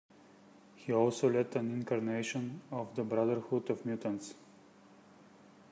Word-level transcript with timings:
He 0.77 0.91
also 0.91 1.29
led 1.29 1.55
an 1.55 1.71
incarnation 1.75 2.61
of 2.71 2.95
the 2.95 3.03
Brotherhood 3.03 3.69
of 3.69 3.85
Mutants. 3.85 4.33